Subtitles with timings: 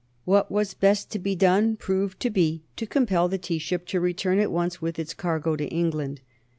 [0.25, 3.99] "What was best to be done" proved to be to compel the tea ship to
[3.99, 6.21] return at once with its cargo to England.